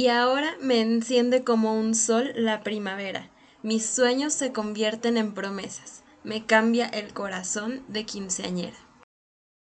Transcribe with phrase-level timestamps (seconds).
[0.00, 3.28] Y ahora me enciende como un sol la primavera.
[3.62, 6.04] Mis sueños se convierten en promesas.
[6.24, 8.78] Me cambia el corazón de quinceañera.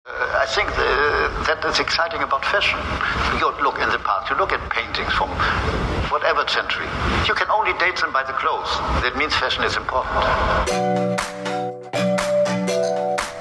[0.06, 2.80] Uh, I think the, that is exciting about fashion.
[3.38, 5.28] You look in the past, you look at paintings from
[6.10, 6.88] whatever century.
[7.28, 8.80] You can only date them by the clothes.
[9.02, 11.43] That means fashion is important.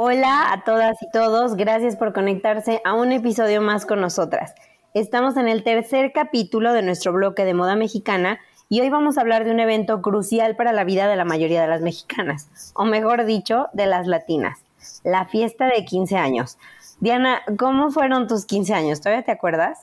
[0.00, 4.54] Hola a todas y todos, gracias por conectarse a un episodio más con nosotras.
[4.94, 8.38] Estamos en el tercer capítulo de nuestro bloque de moda mexicana
[8.68, 11.60] y hoy vamos a hablar de un evento crucial para la vida de la mayoría
[11.60, 14.60] de las mexicanas, o mejor dicho, de las latinas,
[15.02, 16.58] la fiesta de 15 años.
[17.00, 19.00] Diana, ¿cómo fueron tus 15 años?
[19.00, 19.80] ¿Todavía te acuerdas?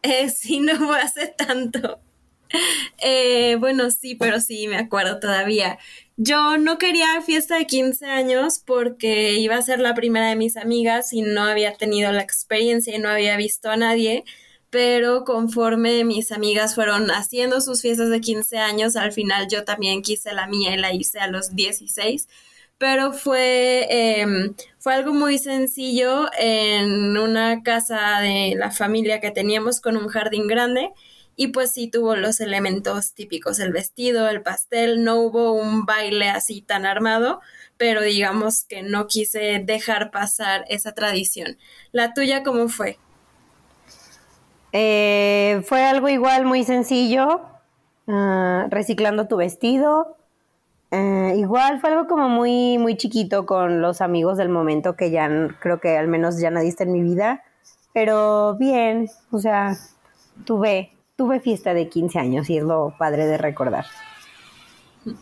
[0.00, 2.00] Eh, sí, no hace tanto.
[2.98, 5.78] Eh, bueno, sí, pero sí, me acuerdo todavía.
[6.18, 10.56] Yo no quería fiesta de 15 años porque iba a ser la primera de mis
[10.56, 14.24] amigas y no había tenido la experiencia y no había visto a nadie,
[14.70, 20.00] pero conforme mis amigas fueron haciendo sus fiestas de 15 años, al final yo también
[20.02, 22.28] quise la mía y la hice a los 16
[22.78, 29.80] pero fue, em, fue algo muy sencillo en una casa de la familia que teníamos
[29.80, 30.90] con un jardín grande
[31.36, 36.30] y pues sí tuvo los elementos típicos, el vestido, el pastel, no hubo un baile
[36.30, 37.40] así tan armado,
[37.76, 41.58] pero digamos que no quise dejar pasar esa tradición.
[41.92, 42.98] ¿La tuya cómo fue?
[44.72, 47.42] Eh, fue algo igual muy sencillo,
[48.08, 50.16] ah, reciclando tu vestido.
[50.90, 55.28] Eh, igual fue algo como muy, muy chiquito con los amigos del momento que ya
[55.60, 57.42] creo que al menos ya nadie está en mi vida,
[57.92, 59.76] pero bien, o sea,
[60.44, 63.86] tuve tuve fiesta de 15 años y es lo padre de recordar.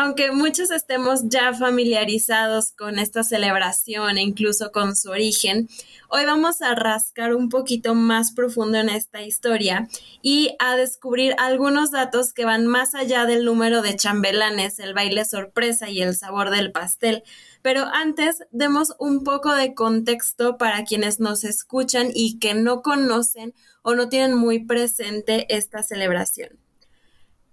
[0.00, 5.68] Aunque muchos estemos ya familiarizados con esta celebración e incluso con su origen,
[6.08, 9.88] hoy vamos a rascar un poquito más profundo en esta historia
[10.22, 15.24] y a descubrir algunos datos que van más allá del número de chambelanes, el baile
[15.24, 17.24] sorpresa y el sabor del pastel.
[17.62, 23.52] Pero antes, demos un poco de contexto para quienes nos escuchan y que no conocen
[23.82, 26.67] o no tienen muy presente esta celebración.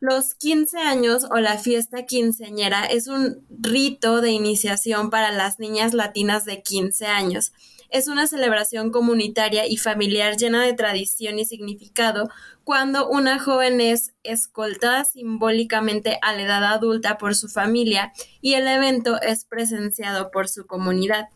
[0.02, 5.94] Los 15 años o la fiesta quinceañera es un rito de iniciación para las niñas
[5.94, 7.54] latinas de 15 años.
[7.90, 12.30] Es una celebración comunitaria y familiar llena de tradición y significado
[12.66, 18.68] cuando una joven es escoltada simbólicamente a la edad adulta por su familia y el
[18.68, 21.30] evento es presenciado por su comunidad.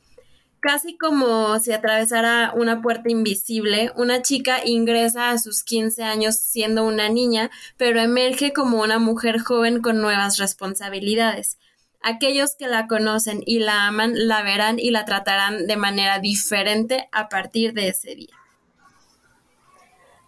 [0.61, 6.85] Casi como si atravesara una puerta invisible, una chica ingresa a sus 15 años siendo
[6.85, 11.57] una niña, pero emerge como una mujer joven con nuevas responsabilidades.
[12.01, 17.07] Aquellos que la conocen y la aman la verán y la tratarán de manera diferente
[17.13, 18.35] a partir de ese día.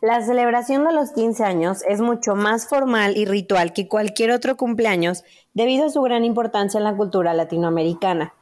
[0.02, 4.56] La celebración de los 15 años es mucho más formal y ritual que cualquier otro
[4.56, 8.34] cumpleaños debido a su gran importancia en la cultura latinoamericana.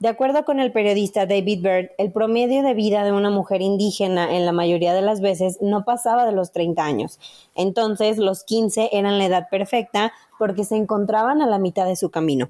[0.00, 4.34] De acuerdo con el periodista David Bird, el promedio de vida de una mujer indígena
[4.34, 7.20] en la mayoría de las veces no pasaba de los 30 años.
[7.54, 12.08] Entonces, los 15 eran la edad perfecta porque se encontraban a la mitad de su
[12.10, 12.48] camino.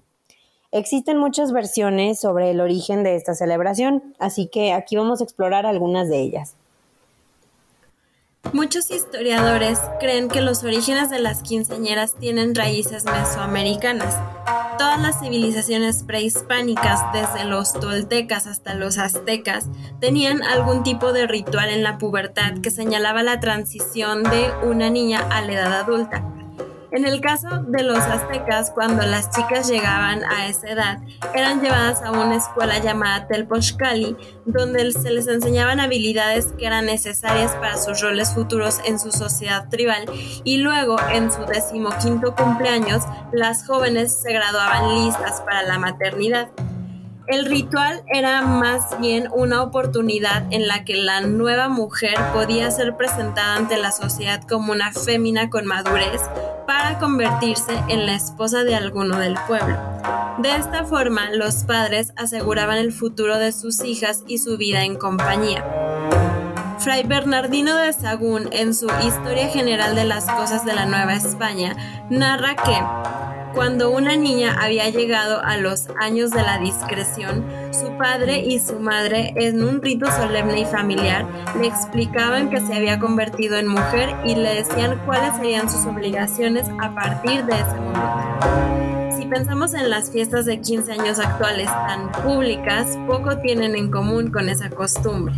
[0.71, 5.67] Existen muchas versiones sobre el origen de esta celebración, así que aquí vamos a explorar
[5.67, 6.55] algunas de ellas.
[8.53, 14.17] Muchos historiadores creen que los orígenes de las quinceañeras tienen raíces mesoamericanas.
[14.77, 19.69] Todas las civilizaciones prehispánicas, desde los toltecas hasta los aztecas,
[20.01, 25.21] tenían algún tipo de ritual en la pubertad que señalaba la transición de una niña
[25.31, 26.40] a la edad adulta.
[26.93, 30.99] En el caso de los aztecas, cuando las chicas llegaban a esa edad,
[31.35, 37.53] eran llevadas a una escuela llamada Telpochcali, donde se les enseñaban habilidades que eran necesarias
[37.53, 40.05] para sus roles futuros en su sociedad tribal
[40.43, 46.49] y luego, en su decimoquinto cumpleaños, las jóvenes se graduaban listas para la maternidad.
[47.31, 52.97] El ritual era más bien una oportunidad en la que la nueva mujer podía ser
[52.97, 56.21] presentada ante la sociedad como una fémina con madurez
[56.67, 59.79] para convertirse en la esposa de alguno del pueblo.
[60.39, 64.97] De esta forma, los padres aseguraban el futuro de sus hijas y su vida en
[64.97, 65.65] compañía.
[66.81, 71.77] Fray Bernardino de Sagún, en su Historia General de las Cosas de la Nueva España,
[72.11, 78.41] narra que cuando una niña había llegado a los años de la discreción, su padre
[78.41, 81.27] y su madre, en un rito solemne y familiar,
[81.59, 86.69] le explicaban que se había convertido en mujer y le decían cuáles serían sus obligaciones
[86.81, 89.17] a partir de ese momento.
[89.17, 94.31] Si pensamos en las fiestas de 15 años actuales tan públicas, poco tienen en común
[94.31, 95.35] con esa costumbre.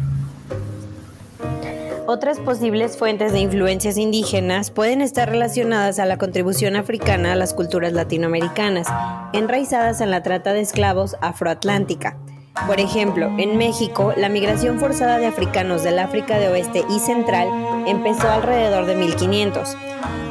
[2.06, 7.54] Otras posibles fuentes de influencias indígenas pueden estar relacionadas a la contribución africana a las
[7.54, 8.88] culturas latinoamericanas,
[9.32, 12.18] enraizadas en la trata de esclavos afroatlántica.
[12.66, 17.48] Por ejemplo, en México, la migración forzada de africanos del África de Oeste y Central
[17.86, 19.76] empezó alrededor de 1500.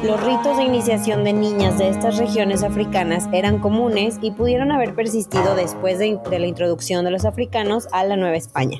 [0.04, 4.94] Los ritos de iniciación de niñas de estas regiones africanas eran comunes y pudieron haber
[4.94, 8.78] persistido después de, de la introducción de los africanos a la Nueva España.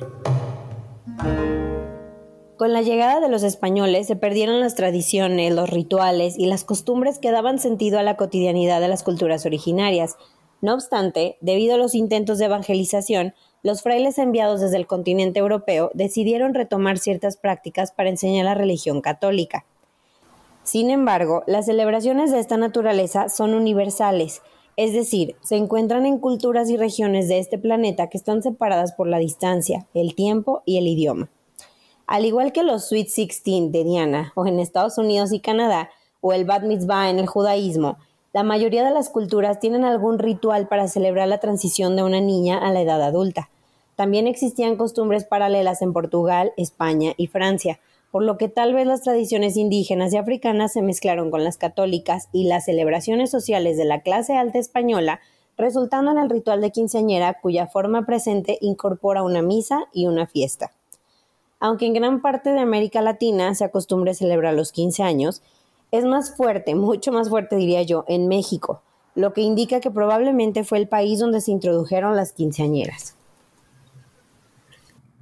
[2.63, 7.19] Con la llegada de los españoles se perdieron las tradiciones, los rituales y las costumbres
[7.19, 10.15] que daban sentido a la cotidianidad de las culturas originarias.
[10.61, 13.33] No obstante, debido a los intentos de evangelización,
[13.63, 19.01] los frailes enviados desde el continente europeo decidieron retomar ciertas prácticas para enseñar la religión
[19.01, 19.65] católica.
[20.63, 24.41] Sin embargo, las celebraciones de esta naturaleza son universales,
[24.77, 29.09] es decir, se encuentran en culturas y regiones de este planeta que están separadas por
[29.09, 31.29] la distancia, el tiempo y el idioma.
[32.05, 35.89] Al igual que los Sweet Sixteen de Diana, o en Estados Unidos y Canadá,
[36.19, 37.97] o el Bat Mitzvah en el judaísmo,
[38.33, 42.57] la mayoría de las culturas tienen algún ritual para celebrar la transición de una niña
[42.57, 43.49] a la edad adulta.
[43.95, 47.79] También existían costumbres paralelas en Portugal, España y Francia,
[48.11, 52.27] por lo que tal vez las tradiciones indígenas y africanas se mezclaron con las católicas
[52.31, 55.19] y las celebraciones sociales de la clase alta española,
[55.57, 60.71] resultando en el ritual de quinceañera cuya forma presente incorpora una misa y una fiesta.
[61.63, 65.41] Aunque en gran parte de América Latina se acostumbra a celebrar los 15 años,
[65.91, 68.81] es más fuerte, mucho más fuerte diría yo, en México,
[69.15, 73.15] lo que indica que probablemente fue el país donde se introdujeron las quinceañeras.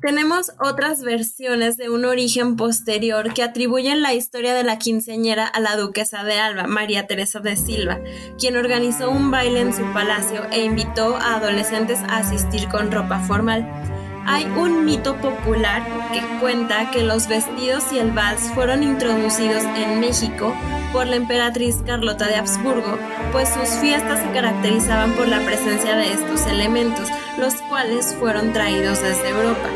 [0.02, 5.60] Tenemos otras versiones de un origen posterior que atribuyen la historia de la quinceañera a
[5.60, 8.00] la duquesa de Alba, María Teresa de Silva,
[8.40, 13.20] quien organizó un baile en su palacio e invitó a adolescentes a asistir con ropa
[13.20, 13.91] formal.
[14.26, 15.84] Hay un mito popular
[16.14, 20.54] que cuenta que los vestidos y el vals fueron introducidos en México
[20.92, 22.98] por la emperatriz Carlota de Habsburgo,
[23.32, 29.02] pues sus fiestas se caracterizaban por la presencia de estos elementos, los cuales fueron traídos
[29.02, 29.70] desde Europa.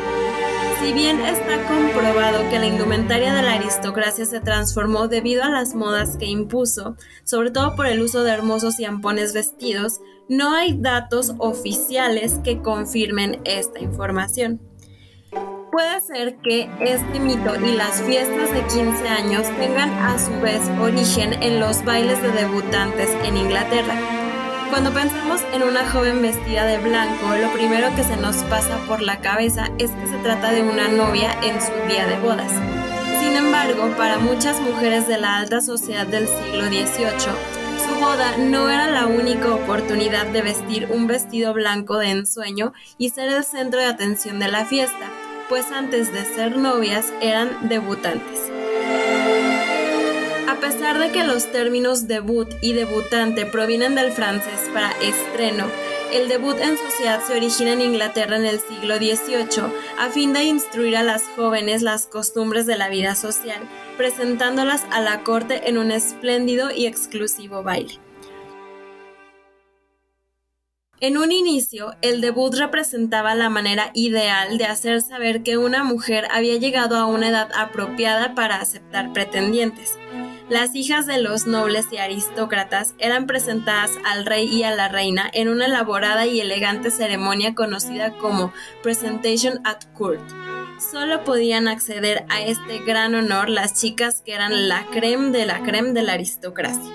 [0.85, 5.73] Si bien está comprobado que la indumentaria de la aristocracia se transformó debido a las
[5.73, 9.99] modas que impuso, sobre todo por el uso de hermosos y ampones vestidos,
[10.29, 14.61] no hay datos oficiales que confirmen esta información.
[15.71, 20.61] Puede ser que este mito y las fiestas de 15 años tengan a su vez
[20.79, 24.14] origen en los bailes de debutantes en Inglaterra.
[24.69, 29.01] Cuando pensamos en una joven vestida de blanco, lo primero que se nos pasa por
[29.01, 32.51] la cabeza es que se trata de una novia en su día de bodas.
[33.19, 38.69] Sin embargo, para muchas mujeres de la alta sociedad del siglo XVIII, su boda no
[38.69, 43.79] era la única oportunidad de vestir un vestido blanco de ensueño y ser el centro
[43.79, 45.09] de atención de la fiesta,
[45.47, 48.39] pues antes de ser novias eran debutantes.
[50.55, 55.65] A pesar de que los términos debut y debutante provienen del francés para estreno,
[56.13, 59.65] el debut en sociedad se origina en Inglaterra en el siglo XVIII
[59.99, 63.59] a fin de instruir a las jóvenes las costumbres de la vida social,
[63.97, 67.99] presentándolas a la corte en un espléndido y exclusivo baile.
[71.01, 76.25] En un inicio, el debut representaba la manera ideal de hacer saber que una mujer
[76.31, 79.97] había llegado a una edad apropiada para aceptar pretendientes.
[80.49, 85.27] Las hijas de los nobles y aristócratas eran presentadas al rey y a la reina
[85.33, 90.21] en una elaborada y elegante ceremonia conocida como Presentation at Court.
[90.79, 95.63] Solo podían acceder a este gran honor las chicas que eran la creme de la
[95.63, 96.93] creme de la aristocracia.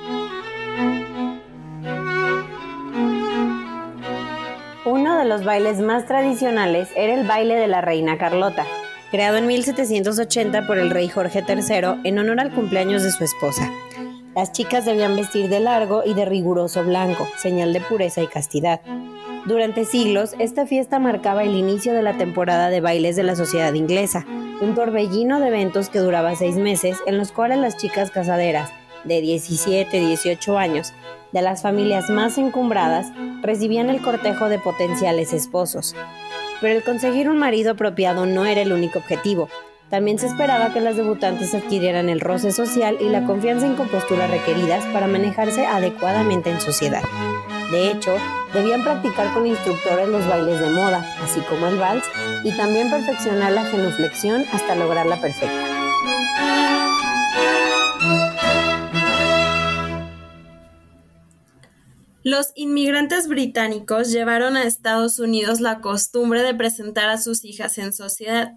[4.85, 8.64] Uno de los bailes más tradicionales era el baile de la reina Carlota,
[9.11, 13.71] creado en 1780 por el rey Jorge III en honor al cumpleaños de su esposa.
[14.35, 18.81] Las chicas debían vestir de largo y de riguroso blanco, señal de pureza y castidad.
[19.47, 23.73] Durante siglos, esta fiesta marcaba el inicio de la temporada de bailes de la sociedad
[23.75, 24.25] inglesa,
[24.61, 28.71] un torbellino de eventos que duraba seis meses en los cuales las chicas casaderas,
[29.05, 30.93] de 17, 18 años,
[31.33, 33.12] de las familias más encumbradas,
[33.43, 35.97] recibían el cortejo de potenciales esposos.
[36.61, 39.49] Pero el conseguir un marido apropiado no era el único objetivo.
[39.88, 44.29] También se esperaba que las debutantes adquirieran el roce social y la confianza en compostura
[44.29, 47.02] requeridas para manejarse adecuadamente en sociedad.
[47.73, 48.14] De hecho,
[48.52, 52.05] debían practicar con instructores los bailes de moda, así como el vals,
[52.45, 55.79] y también perfeccionar la genuflexión hasta lograrla perfecta.
[62.23, 67.95] Los inmigrantes británicos llevaron a Estados Unidos la costumbre de presentar a sus hijas en
[67.95, 68.53] sociedad.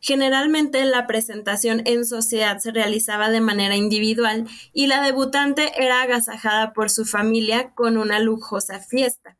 [0.00, 6.72] Generalmente la presentación en sociedad se realizaba de manera individual y la debutante era agasajada
[6.72, 9.38] por su familia con una lujosa fiesta.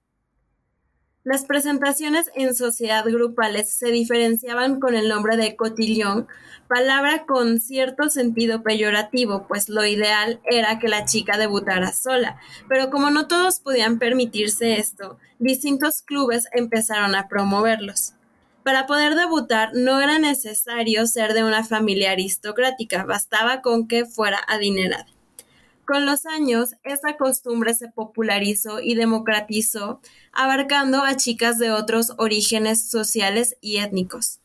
[1.25, 6.28] Las presentaciones en sociedad grupales se diferenciaban con el nombre de cotillón,
[6.69, 12.38] palabra con cierto sentido peyorativo, pues lo ideal era que la chica debutara sola,
[12.69, 18.12] pero como no todos podían permitirse esto, distintos clubes empezaron a promoverlos.
[18.62, 24.40] Para poder debutar no era necesario ser de una familia aristocrática, bastaba con que fuera
[24.47, 25.13] adinerada.
[25.86, 30.00] Con los años, esta costumbre se popularizó y democratizó,
[30.32, 34.40] abarcando a chicas de otros orígenes sociales y étnicos.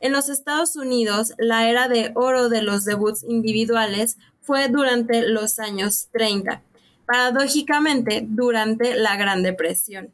[0.00, 5.58] En los Estados Unidos, la era de oro de los debuts individuales fue durante los
[5.58, 6.62] años 30,
[7.06, 10.12] paradójicamente durante la Gran Depresión.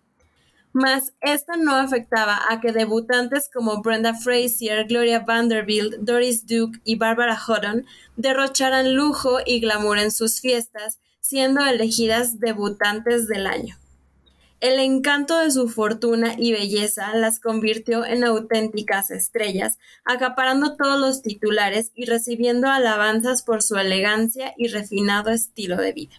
[0.72, 6.96] Mas esta no afectaba a que debutantes como Brenda Frazier, Gloria Vanderbilt, Doris Duke y
[6.96, 7.84] Barbara Hutton
[8.16, 13.76] derrocharan lujo y glamour en sus fiestas, siendo elegidas debutantes del año.
[14.60, 21.20] El encanto de su fortuna y belleza las convirtió en auténticas estrellas, acaparando todos los
[21.20, 26.14] titulares y recibiendo alabanzas por su elegancia y refinado estilo de vida.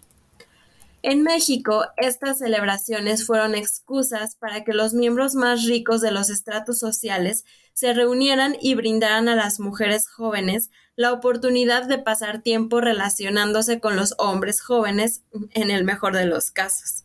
[1.06, 6.78] En México, estas celebraciones fueron excusas para que los miembros más ricos de los estratos
[6.78, 7.44] sociales
[7.74, 13.96] se reunieran y brindaran a las mujeres jóvenes la oportunidad de pasar tiempo relacionándose con
[13.96, 15.20] los hombres jóvenes,
[15.52, 17.04] en el mejor de los casos.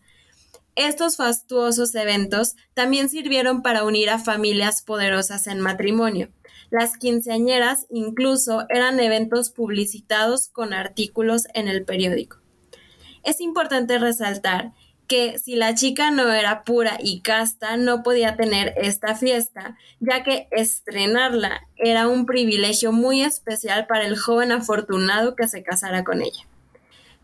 [0.75, 6.29] Estos fastuosos eventos también sirvieron para unir a familias poderosas en matrimonio.
[6.70, 12.38] Las quinceañeras incluso eran eventos publicitados con artículos en el periódico.
[13.24, 14.72] Es importante resaltar
[15.10, 20.24] que si la chica no era pura y casta, no podía tener esta fiesta, ya
[20.24, 26.22] que estrenarla era un privilegio muy especial para el joven afortunado que se casara con
[26.22, 26.48] ella.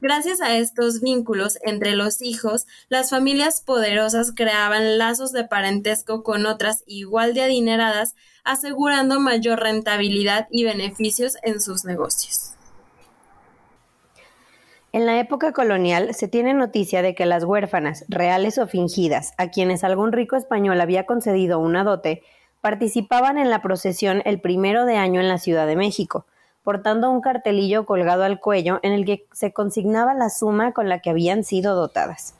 [0.02, 6.48] Gracias a estos vínculos entre los hijos, las familias poderosas creaban lazos de parentesco con
[6.48, 12.55] otras igual de adineradas, asegurando mayor rentabilidad y beneficios en sus negocios.
[14.96, 19.50] En la época colonial se tiene noticia de que las huérfanas, reales o fingidas, a
[19.50, 22.24] quienes algún rico español había concedido una dote,
[22.62, 26.26] participaban en la procesión el primero de año en la Ciudad de México,
[26.64, 31.00] portando un cartelillo colgado al cuello en el que se consignaba la suma con la
[31.00, 32.34] que habían sido dotadas.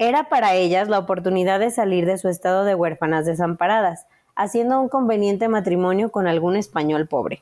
[0.00, 4.88] Era para ellas la oportunidad de salir de su estado de huérfanas desamparadas, haciendo un
[4.88, 7.40] conveniente matrimonio con algún español pobre.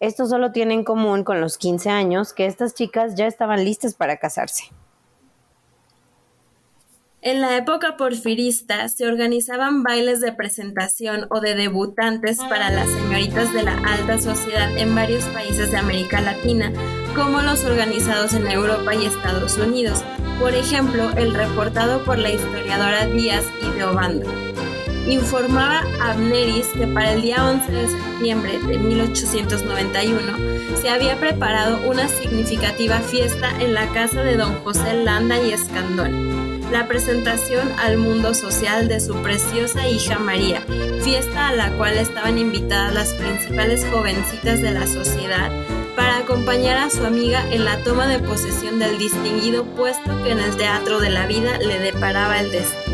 [0.00, 3.94] Esto solo tiene en común con los 15 años que estas chicas ya estaban listas
[3.94, 4.64] para casarse.
[7.20, 13.52] En la época porfirista se organizaban bailes de presentación o de debutantes para las señoritas
[13.52, 16.72] de la alta sociedad en varios países de América Latina,
[17.14, 20.02] como los organizados en Europa y Estados Unidos,
[20.40, 24.26] por ejemplo, el reportado por la historiadora Díaz y de Obando
[25.08, 32.08] informaba Abneris que para el día 11 de septiembre de 1891 se había preparado una
[32.08, 38.34] significativa fiesta en la casa de don José Landa y Escandón, la presentación al mundo
[38.34, 40.62] social de su preciosa hija María,
[41.02, 45.50] fiesta a la cual estaban invitadas las principales jovencitas de la sociedad
[45.96, 50.38] para acompañar a su amiga en la toma de posesión del distinguido puesto que en
[50.38, 52.89] el teatro de la vida le deparaba el destino.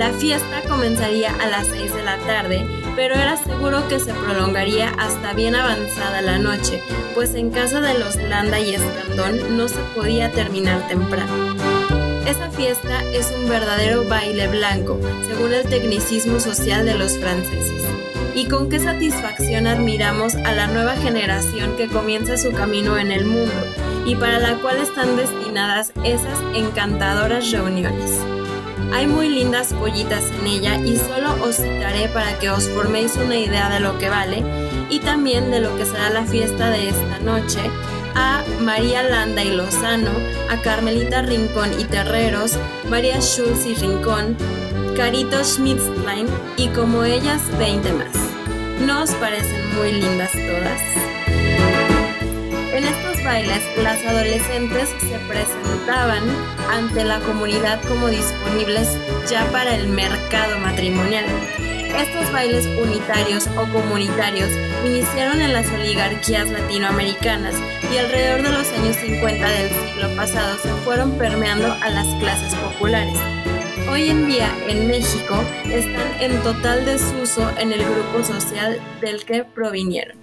[0.00, 2.64] La fiesta comenzaría a las 6 de la tarde,
[2.96, 6.80] pero era seguro que se prolongaría hasta bien avanzada la noche,
[7.14, 11.54] pues en casa de los Landa y Escandón no se podía terminar temprano.
[12.26, 17.84] Esa fiesta es un verdadero baile blanco, según el tecnicismo social de los franceses.
[18.34, 23.26] Y con qué satisfacción admiramos a la nueva generación que comienza su camino en el
[23.26, 23.52] mundo
[24.06, 28.39] y para la cual están destinadas esas encantadoras reuniones.
[28.92, 33.36] Hay muy lindas pollitas en ella y solo os citaré para que os forméis una
[33.36, 34.42] idea de lo que vale
[34.88, 37.60] y también de lo que será la fiesta de esta noche
[38.14, 40.10] a María Landa y Lozano,
[40.50, 42.58] a Carmelita Rincón y Terreros,
[42.88, 44.36] María Schulz y Rincón,
[44.96, 48.16] Carito Schmitzlein y como ellas 20 más.
[48.86, 50.80] ¿Nos parecen muy lindas todas?
[52.72, 52.84] En
[53.20, 56.22] estos bailes, las adolescentes se presentaban
[56.70, 58.98] ante la comunidad como disponibles
[59.28, 61.26] ya para el mercado matrimonial.
[61.96, 64.48] Estos bailes unitarios o comunitarios
[64.86, 67.54] iniciaron en las oligarquías latinoamericanas
[67.92, 72.54] y alrededor de los años 50 del siglo pasado se fueron permeando a las clases
[72.54, 73.18] populares.
[73.90, 79.44] Hoy en día en México están en total desuso en el grupo social del que
[79.44, 80.19] provinieron.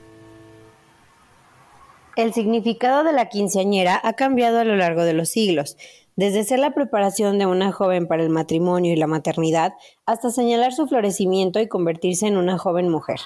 [2.17, 5.77] El significado de la quinceañera ha cambiado a lo largo de los siglos
[6.15, 9.75] desde ser la preparación de una joven para el matrimonio y la maternidad
[10.07, 13.19] hasta señalar su florecimiento y convertirse en una joven mujer.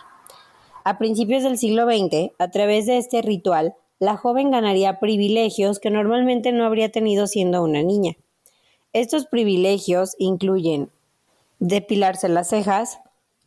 [0.83, 5.89] A principios del siglo XX, a través de este ritual, la joven ganaría privilegios que
[5.89, 8.17] normalmente no habría tenido siendo una niña.
[8.91, 10.89] Estos privilegios incluyen
[11.59, 12.99] depilarse las cejas,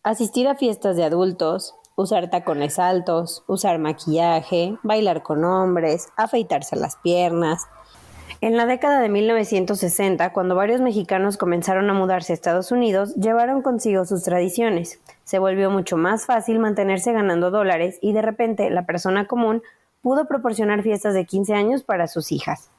[0.03, 6.97] asistir a fiestas de adultos, usar tacones altos, usar maquillaje, bailar con hombres, afeitarse las
[6.97, 7.69] piernas,
[8.45, 13.63] en la década de 1960, cuando varios mexicanos comenzaron a mudarse a Estados Unidos, llevaron
[13.63, 15.01] consigo sus tradiciones.
[15.25, 19.63] Se volvió mucho más fácil mantenerse ganando dólares y de repente la persona común
[20.03, 22.71] pudo proporcionar fiestas de 15 años para sus hijas.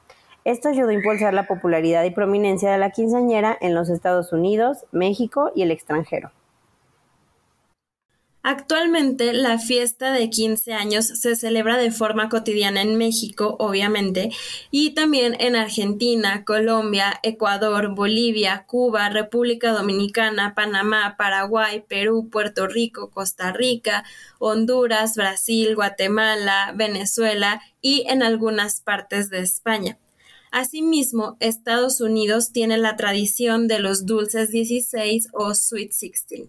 [0.44, 4.86] Esto ayudó a impulsar la popularidad y prominencia de la quinceañera en los Estados Unidos,
[4.92, 6.30] México y el extranjero.
[8.48, 14.30] Actualmente la fiesta de 15 años se celebra de forma cotidiana en México, obviamente,
[14.70, 23.10] y también en Argentina, Colombia, Ecuador, Bolivia, Cuba, República Dominicana, Panamá, Paraguay, Perú, Puerto Rico,
[23.10, 24.04] Costa Rica,
[24.38, 29.98] Honduras, Brasil, Guatemala, Venezuela y en algunas partes de España.
[30.52, 36.46] Asimismo, Estados Unidos tiene la tradición de los dulces 16 o Sweet 16.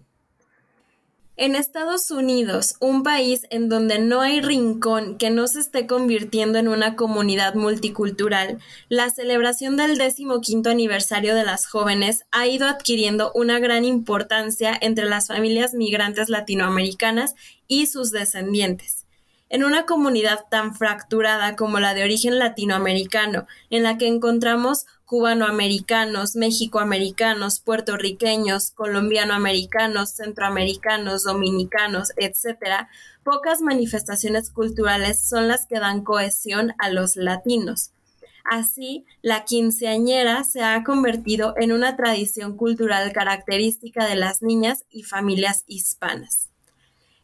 [1.40, 6.58] En Estados Unidos, un país en donde no hay rincón que no se esté convirtiendo
[6.58, 13.30] en una comunidad multicultural, la celebración del decimoquinto aniversario de las jóvenes ha ido adquiriendo
[13.36, 17.36] una gran importancia entre las familias migrantes latinoamericanas
[17.68, 19.07] y sus descendientes.
[19.50, 26.36] En una comunidad tan fracturada como la de origen latinoamericano, en la que encontramos cubanoamericanos,
[26.36, 32.88] mexicoamericanos, puertorriqueños, colombianoamericanos, centroamericanos, dominicanos, etc.,
[33.24, 37.92] pocas manifestaciones culturales son las que dan cohesión a los latinos.
[38.44, 45.04] Así, la quinceañera se ha convertido en una tradición cultural característica de las niñas y
[45.04, 46.47] familias hispanas.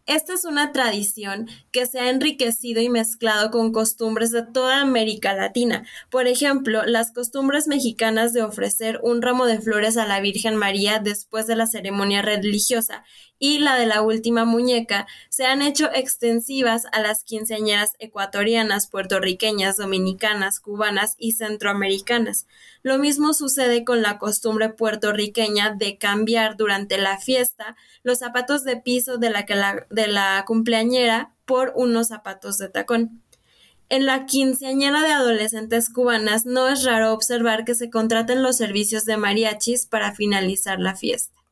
[0.06, 5.32] Esta es una tradición que se ha enriquecido y mezclado con costumbres de toda América
[5.32, 5.86] Latina.
[6.10, 10.98] Por ejemplo, las costumbres mexicanas de ofrecer un ramo de flores a la Virgen María
[10.98, 13.02] después de la ceremonia religiosa
[13.38, 19.76] y la de la última muñeca se han hecho extensivas a las quinceañeras ecuatorianas, puertorriqueñas,
[19.76, 22.46] dominicanas, cubanas y centroamericanas.
[22.82, 28.76] Lo mismo sucede con la costumbre puertorriqueña de cambiar durante la fiesta los zapatos de
[28.76, 33.22] piso de la, cumpleañera por unos zapatos de tacón.
[33.90, 39.04] En la quinceañera de adolescentes cubanas no es raro observar que se contraten los servicios
[39.04, 41.43] de mariachis para finalizar la fiesta.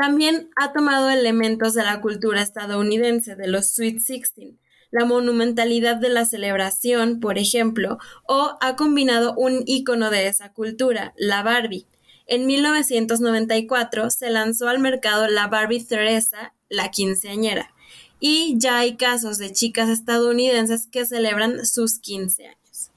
[0.00, 4.58] También ha tomado elementos de la cultura estadounidense, de los Sweet Sixteen,
[4.90, 11.12] la monumentalidad de la celebración, por ejemplo, o ha combinado un icono de esa cultura,
[11.18, 11.86] la Barbie.
[12.26, 17.74] En 1994 se lanzó al mercado la Barbie Teresa, la quinceañera,
[18.20, 22.90] y ya hay casos de chicas estadounidenses que celebran sus 15 años.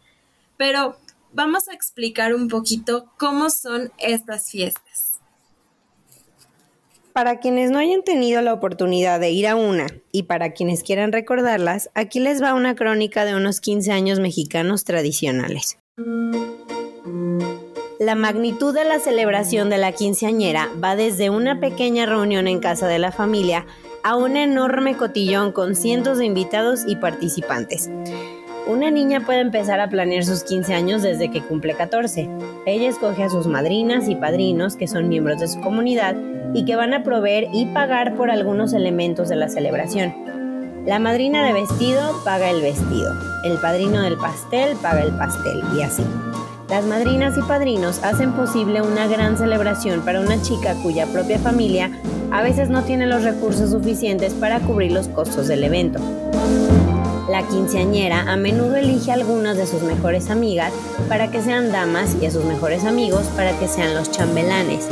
[0.55, 0.95] Pero
[1.33, 5.12] vamos a explicar un poquito cómo son estas fiestas.
[7.13, 11.11] Para quienes no hayan tenido la oportunidad de ir a una y para quienes quieran
[11.11, 15.77] recordarlas, aquí les va una crónica de unos 15 años mexicanos tradicionales.
[17.99, 22.87] La magnitud de la celebración de la quinceañera va desde una pequeña reunión en casa
[22.87, 23.67] de la familia
[24.01, 27.91] a un enorme cotillón con cientos de invitados y participantes.
[28.65, 32.29] Una niña puede empezar a planear sus 15 años desde que cumple 14.
[32.65, 36.15] Ella escoge a sus madrinas y padrinos, que son miembros de su comunidad,
[36.53, 40.13] y que van a proveer y pagar por algunos elementos de la celebración.
[40.85, 43.11] La madrina de vestido paga el vestido,
[43.43, 46.03] el padrino del pastel paga el pastel, y así.
[46.69, 51.91] Las madrinas y padrinos hacen posible una gran celebración para una chica cuya propia familia
[52.31, 55.99] a veces no tiene los recursos suficientes para cubrir los costos del evento.
[57.29, 60.73] La quinceañera a menudo elige a algunas de sus mejores amigas
[61.07, 64.89] para que sean damas y a sus mejores amigos para que sean los chambelanes.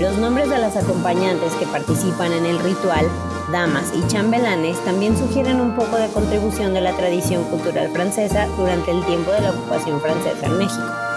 [0.00, 3.06] Los nombres de las acompañantes que participan en el ritual,
[3.52, 8.90] damas y chambelanes, también sugieren un poco de contribución de la tradición cultural francesa durante
[8.90, 11.09] el tiempo de la ocupación francesa en México.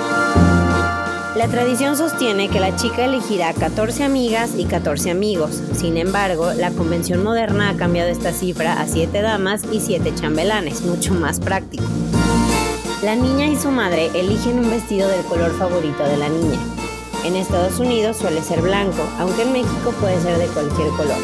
[1.35, 5.63] La tradición sostiene que la chica elegirá 14 amigas y 14 amigos.
[5.73, 10.83] Sin embargo, la convención moderna ha cambiado esta cifra a 7 damas y 7 chambelanes,
[10.83, 11.85] mucho más práctico.
[13.01, 16.59] La niña y su madre eligen un vestido del color favorito de la niña.
[17.25, 21.17] En Estados Unidos suele ser blanco, aunque en México puede ser de cualquier color,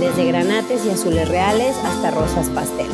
[0.00, 2.88] desde granates y azules reales hasta rosas pastel.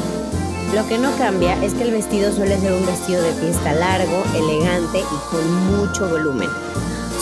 [0.77, 4.23] Lo que no cambia es que el vestido suele ser un vestido de fiesta largo,
[4.35, 6.51] elegante y con mucho volumen.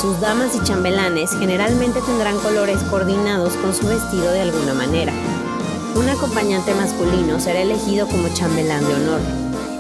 [0.01, 5.13] Sus damas y chambelanes generalmente tendrán colores coordinados con su vestido de alguna manera.
[5.95, 9.21] Un acompañante masculino será elegido como chambelán de honor.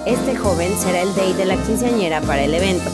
[0.06, 2.88] Este joven será el date de la quinceañera para el evento,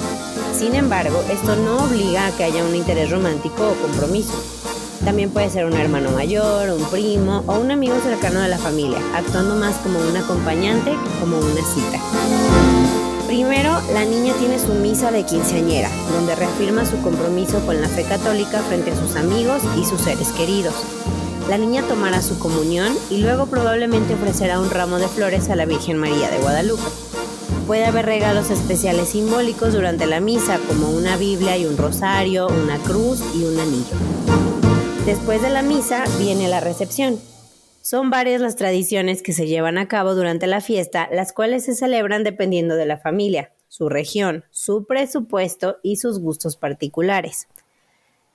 [0.54, 4.59] sin embargo, esto no obliga a que haya un interés romántico o compromiso.
[5.04, 8.98] También puede ser un hermano mayor, un primo o un amigo cercano de la familia,
[9.14, 11.98] actuando más como un acompañante que como una cita.
[13.26, 18.04] Primero, la niña tiene su misa de quinceañera, donde reafirma su compromiso con la fe
[18.04, 20.74] católica frente a sus amigos y sus seres queridos.
[21.48, 25.64] La niña tomará su comunión y luego probablemente ofrecerá un ramo de flores a la
[25.64, 26.82] Virgen María de Guadalupe
[27.70, 32.78] puede haber regalos especiales simbólicos durante la misa, como una Biblia y un rosario, una
[32.78, 34.69] cruz y un anillo.
[35.06, 37.18] Después de la misa viene la recepción.
[37.82, 41.74] Son varias las tradiciones que se llevan a cabo durante la fiesta, las cuales se
[41.74, 47.48] celebran dependiendo de la familia, su región, su presupuesto y sus gustos particulares.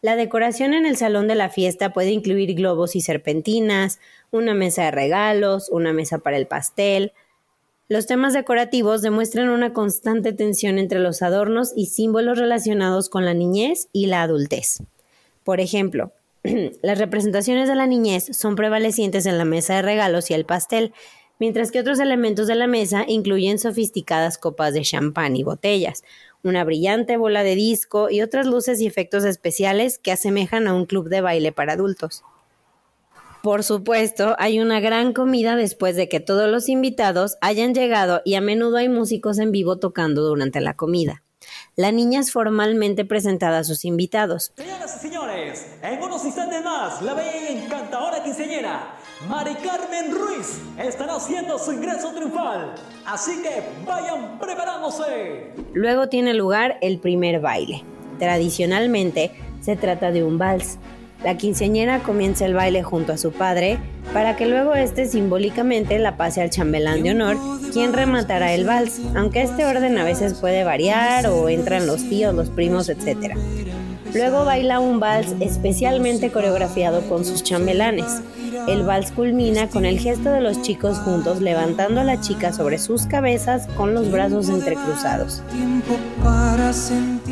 [0.02, 4.00] La decoración en el salón de la fiesta puede incluir globos y serpentinas,
[4.32, 7.14] una mesa de regalos, una mesa para el pastel,
[7.88, 13.36] los temas decorativos demuestran una constante tensión entre los adornos y símbolos relacionados con la
[13.36, 14.82] niñez y la adultez.
[15.44, 16.12] Por ejemplo,
[16.82, 20.94] las representaciones de la niñez son prevalecientes en la mesa de regalos y el pastel,
[21.40, 26.04] mientras que otros elementos de la mesa incluyen sofisticadas copas de champán y botellas,
[26.44, 30.86] una brillante bola de disco y otras luces y efectos especiales que asemejan a un
[30.86, 32.24] club de baile para adultos.
[33.42, 38.36] Por supuesto, hay una gran comida después de que todos los invitados hayan llegado y
[38.36, 41.25] a menudo hay músicos en vivo tocando durante la comida.
[41.78, 44.54] La niña es formalmente presentada a sus invitados.
[44.56, 48.94] Señoras y señores, en unos instantes más, la bella encantadora quinceañera,
[49.28, 52.76] Mari Carmen Ruiz, estará haciendo su ingreso triunfal.
[53.06, 55.52] Así que vayan preparándose.
[55.74, 57.84] Luego tiene lugar el primer baile.
[58.20, 60.78] Tradicionalmente, se trata de un vals
[61.26, 63.80] la quinceañera comienza el baile junto a su padre
[64.14, 67.36] para que luego este simbólicamente la pase al chambelán de honor,
[67.74, 72.36] quien rematará el vals, aunque este orden a veces puede variar o entran los tíos,
[72.36, 73.36] los primos, etc.
[74.16, 78.22] Luego baila un vals especialmente coreografiado con sus chambelanes.
[78.66, 82.78] El vals culmina con el gesto de los chicos juntos levantando a la chica sobre
[82.78, 85.44] sus cabezas con los brazos entrecruzados.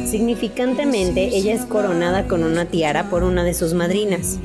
[0.05, 4.37] Significantemente, ella es coronada con una tiara por una de sus madrinas.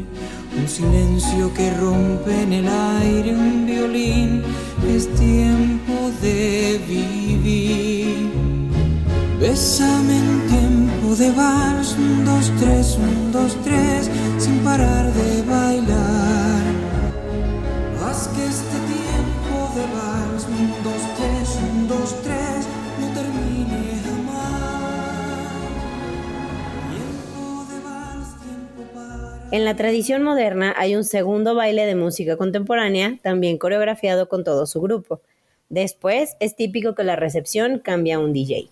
[0.57, 4.42] Un silencio que rompe en el aire un violín,
[4.88, 8.31] es tiempo de vivir.
[9.40, 10.38] Bésame
[29.50, 34.66] en la tradición moderna hay un segundo baile de música contemporánea, también coreografiado con todo
[34.66, 35.20] su grupo.
[35.68, 38.70] Después es típico que la recepción cambie a un DJ.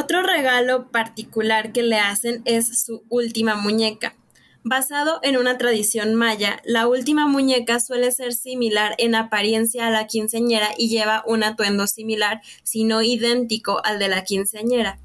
[0.00, 4.14] Otro regalo particular que le hacen es su última muñeca.
[4.62, 10.06] Basado en una tradición maya, la última muñeca suele ser similar en apariencia a la
[10.06, 15.00] quinceañera y lleva un atuendo similar, si no idéntico al de la quinceañera.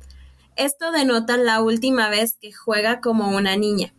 [0.57, 3.95] Esto denota la última vez que juega como una niña.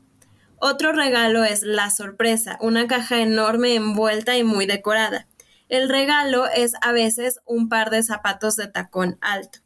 [0.60, 5.26] Otro regalo es la sorpresa, una caja enorme envuelta y muy decorada.
[5.68, 9.63] El regalo es a veces un par de zapatos de tacón alto.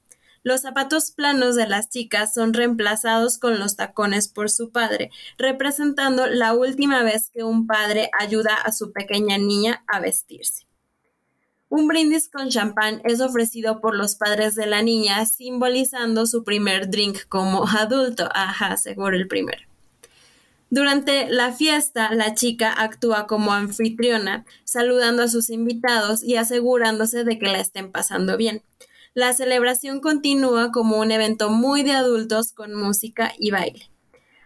[0.48, 6.26] Los zapatos planos de las chicas son reemplazados con los tacones por su padre, representando
[6.26, 10.66] la última vez que un padre ayuda a su pequeña niña a vestirse.
[11.68, 16.88] Un brindis con champán es ofrecido por los padres de la niña, simbolizando su primer
[16.88, 18.30] drink como adulto.
[18.32, 19.61] Ajá, seguro el primero.
[20.70, 27.38] Durante la fiesta, la chica actúa como anfitriona, saludando a sus invitados y asegurándose de
[27.38, 28.62] que la estén pasando bien.
[29.18, 33.90] La celebración continúa como un evento muy de adultos con música y baile.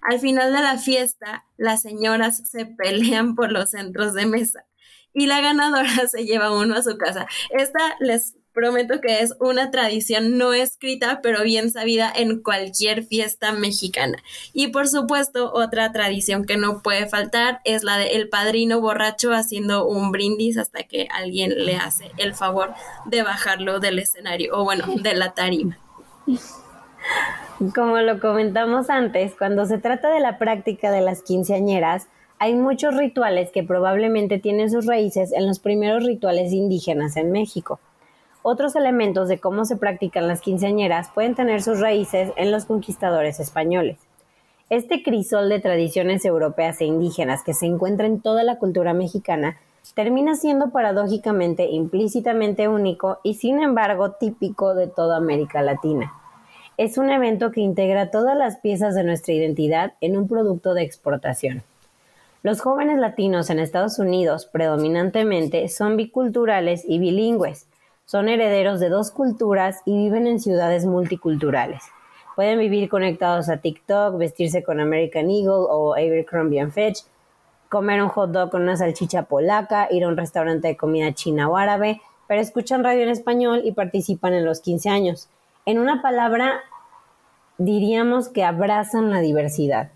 [0.00, 4.64] Al final de la fiesta, las señoras se pelean por los centros de mesa
[5.12, 7.26] y la ganadora se lleva uno a su casa.
[7.50, 13.52] Esta les prometo que es una tradición no escrita, pero bien sabida en cualquier fiesta
[13.52, 14.18] mexicana.
[14.52, 19.32] Y por supuesto, otra tradición que no puede faltar es la de el padrino borracho
[19.32, 22.74] haciendo un brindis hasta que alguien le hace el favor
[23.06, 25.78] de bajarlo del escenario o bueno, de la tarima.
[27.74, 32.96] Como lo comentamos antes, cuando se trata de la práctica de las quinceañeras, hay muchos
[32.96, 37.78] rituales que probablemente tienen sus raíces en los primeros rituales indígenas en México.
[38.44, 43.38] Otros elementos de cómo se practican las quinceañeras pueden tener sus raíces en los conquistadores
[43.38, 43.98] españoles.
[44.68, 49.58] Este crisol de tradiciones europeas e indígenas que se encuentra en toda la cultura mexicana
[49.94, 56.12] termina siendo paradójicamente implícitamente único y sin embargo típico de toda América Latina.
[56.76, 60.82] Es un evento que integra todas las piezas de nuestra identidad en un producto de
[60.82, 61.62] exportación.
[62.42, 67.68] Los jóvenes latinos en Estados Unidos predominantemente son biculturales y bilingües,
[68.12, 71.82] son herederos de dos culturas y viven en ciudades multiculturales.
[72.36, 77.06] Pueden vivir conectados a TikTok, vestirse con American Eagle o Abercrombie Fitch,
[77.70, 81.48] comer un hot dog con una salchicha polaca, ir a un restaurante de comida china
[81.48, 85.30] o árabe, pero escuchan radio en español y participan en los 15 años.
[85.64, 86.60] En una palabra,
[87.56, 89.91] diríamos que abrazan la diversidad.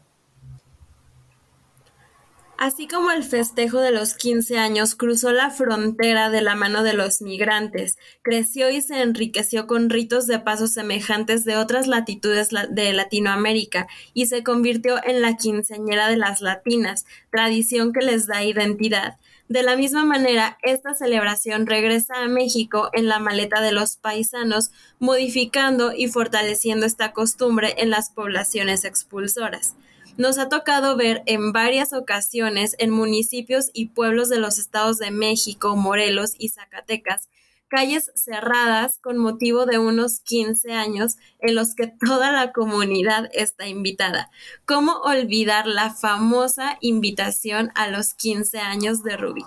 [2.59, 6.95] Así como el festejo de los 15 años cruzó la frontera de la mano de
[6.95, 12.93] los migrantes, creció y se enriqueció con ritos de paso semejantes de otras latitudes de
[12.95, 19.19] Latinoamérica y se convirtió en la quinceañera de las latinas, tradición que les da identidad.
[19.51, 24.71] De la misma manera, esta celebración regresa a México en la maleta de los paisanos,
[24.99, 29.77] modificando y fortaleciendo esta costumbre en las poblaciones expulsoras
[30.17, 35.11] nos ha tocado ver en varias ocasiones en municipios y pueblos de los estados de
[35.11, 37.29] México, Morelos y Zacatecas,
[37.69, 43.67] calles cerradas con motivo de unos 15 años en los que toda la comunidad está
[43.67, 44.31] invitada.
[44.65, 49.43] ¿Cómo olvidar la famosa invitación a los 15 años de Rubí?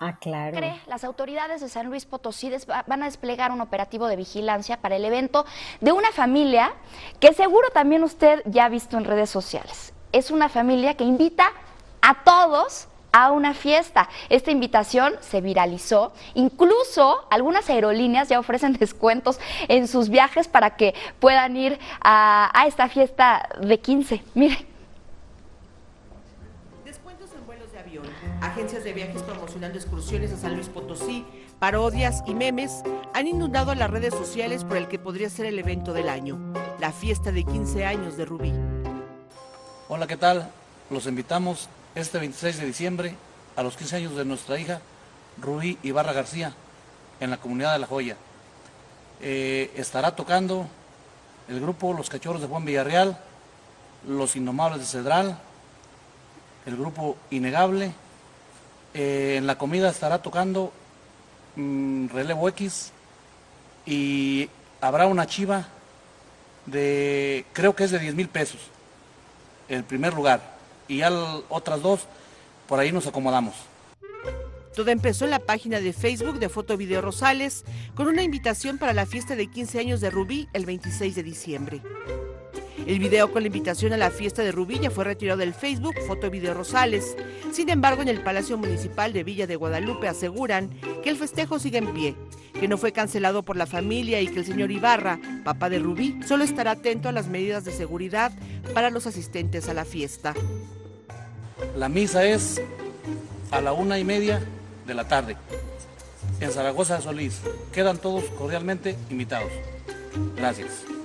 [0.00, 0.58] Ah, claro.
[0.86, 2.50] Las autoridades de San Luis Potosí
[2.86, 5.46] van a desplegar un operativo de vigilancia para el evento
[5.80, 6.74] de una familia
[7.20, 9.92] que seguro también usted ya ha visto en redes sociales.
[10.12, 11.52] Es una familia que invita
[12.02, 14.10] a todos a una fiesta.
[14.28, 16.12] Esta invitación se viralizó.
[16.34, 22.88] Incluso algunas aerolíneas ya ofrecen descuentos en sus viajes para que puedan ir a, esta
[22.88, 24.22] fiesta de 15.
[24.34, 24.75] Miren.
[28.40, 31.24] Agencias de viajes promocionando excursiones a San Luis Potosí,
[31.58, 32.82] parodias y memes
[33.14, 36.38] han inundado las redes sociales por el que podría ser el evento del año,
[36.78, 38.52] la fiesta de 15 años de Rubí.
[39.88, 40.50] Hola, ¿qué tal?
[40.90, 43.14] Los invitamos este 26 de diciembre
[43.56, 44.80] a los 15 años de nuestra hija
[45.40, 46.52] Rubí Ibarra García
[47.20, 48.16] en la comunidad de La Joya.
[49.20, 50.66] Eh, estará tocando
[51.48, 53.18] el grupo Los Cachorros de Juan Villarreal,
[54.06, 55.38] Los Innomables de Cedral,
[56.66, 57.92] el grupo Innegable,
[58.98, 60.72] eh, en la comida estará tocando
[61.56, 62.92] mm, Relevo X
[63.84, 64.48] y
[64.80, 65.68] habrá una chiva
[66.64, 68.58] de, creo que es de 10 mil pesos,
[69.68, 70.56] el primer lugar.
[70.88, 71.10] Y ya
[71.50, 72.06] otras dos,
[72.66, 73.54] por ahí nos acomodamos.
[74.74, 78.94] Todo empezó en la página de Facebook de Foto Video Rosales con una invitación para
[78.94, 81.82] la fiesta de 15 años de Rubí el 26 de diciembre.
[82.84, 86.30] El video con la invitación a la fiesta de Rubilla fue retirado del Facebook Foto
[86.30, 87.16] Video Rosales.
[87.52, 90.70] Sin embargo, en el Palacio Municipal de Villa de Guadalupe aseguran
[91.02, 92.14] que el festejo sigue en pie,
[92.52, 96.20] que no fue cancelado por la familia y que el señor Ibarra, papá de Rubí,
[96.26, 98.32] solo estará atento a las medidas de seguridad
[98.74, 100.34] para los asistentes a la fiesta.
[101.76, 102.60] La misa es
[103.50, 104.42] a la una y media
[104.86, 105.36] de la tarde
[106.40, 107.40] en Zaragoza Solís.
[107.72, 109.50] Quedan todos cordialmente invitados.
[110.36, 110.95] Gracias.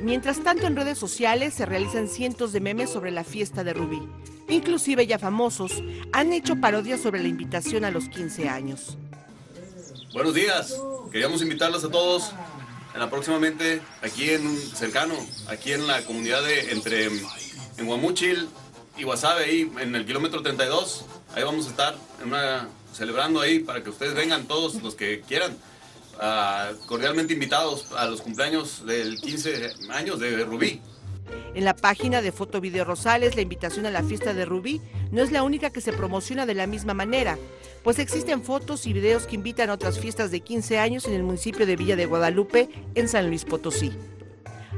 [0.00, 4.00] Mientras tanto, en redes sociales se realizan cientos de memes sobre la fiesta de Rubí.
[4.48, 5.82] Inclusive ya famosos
[6.12, 8.98] han hecho parodias sobre la invitación a los 15 años.
[10.12, 10.74] Buenos días.
[11.10, 12.32] Queríamos invitarlos a todos
[12.94, 15.14] en próximamente aquí en un cercano,
[15.48, 18.48] aquí en la comunidad de entre en Guamuchil
[18.96, 21.04] y Guasave, ahí en el kilómetro 32.
[21.34, 21.96] Ahí vamos a estar
[22.92, 25.56] celebrando ahí para que ustedes vengan todos los que quieran
[26.86, 30.80] cordialmente invitados a los cumpleaños del 15 años de Rubí.
[31.54, 35.22] En la página de Foto Video Rosales, la invitación a la fiesta de Rubí no
[35.22, 37.38] es la única que se promociona de la misma manera,
[37.82, 41.22] pues existen fotos y videos que invitan a otras fiestas de 15 años en el
[41.22, 43.92] municipio de Villa de Guadalupe, en San Luis Potosí.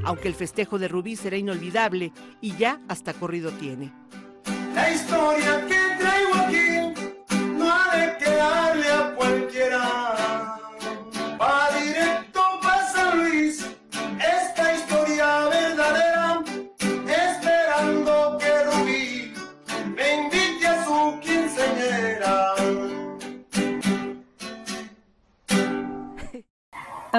[0.03, 3.91] aunque el festejo de Rubí será inolvidable y ya hasta corrido tiene.
[4.73, 5.88] La historia que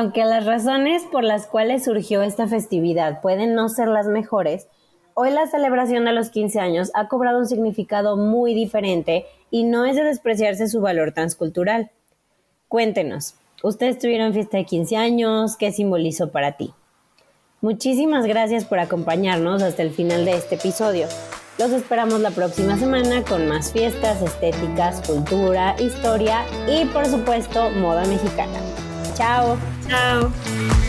[0.01, 4.67] Aunque las razones por las cuales surgió esta festividad pueden no ser las mejores,
[5.13, 9.85] hoy la celebración de los 15 años ha cobrado un significado muy diferente y no
[9.85, 11.91] es de despreciarse su valor transcultural.
[12.67, 15.59] Cuéntenos, ¿ustedes tuvieron fiesta de 15 años?
[15.59, 16.73] ¿Qué simbolizó para ti?
[17.61, 21.09] Muchísimas gracias por acompañarnos hasta el final de este episodio.
[21.59, 28.07] Los esperamos la próxima semana con más fiestas, estéticas, cultura, historia y por supuesto moda
[28.07, 28.61] mexicana.
[29.21, 29.59] Tchau.
[29.87, 30.80] Tchau.